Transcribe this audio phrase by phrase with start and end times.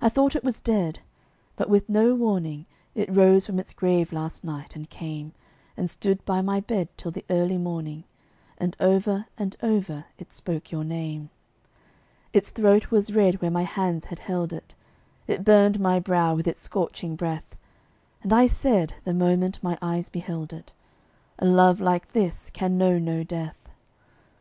[0.00, 1.00] I thought it was dead.
[1.56, 5.32] But with no warning, It rose from its grave last night, and came
[5.76, 8.04] And stood by my bed till the early morning,
[8.58, 11.30] And over and over it spoke your name.
[12.32, 14.72] Its throat was red where my hands had held it;
[15.26, 17.56] It burned my brow with its scorching breath;
[18.22, 20.72] And I said, the moment my eyes beheld it,
[21.40, 23.68] "A love like this can know no death."